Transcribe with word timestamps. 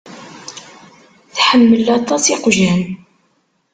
Tḥemmel 1.35 1.85
aṭas 1.97 2.23
iqjan. 2.33 2.83